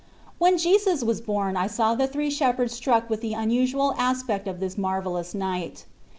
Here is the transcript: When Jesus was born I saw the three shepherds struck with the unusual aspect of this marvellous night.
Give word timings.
When 0.39 0.57
Jesus 0.57 1.03
was 1.03 1.21
born 1.21 1.55
I 1.55 1.67
saw 1.67 1.93
the 1.93 2.07
three 2.07 2.31
shepherds 2.31 2.73
struck 2.73 3.07
with 3.07 3.21
the 3.21 3.35
unusual 3.35 3.93
aspect 3.99 4.47
of 4.47 4.59
this 4.59 4.75
marvellous 4.75 5.35
night. 5.35 5.85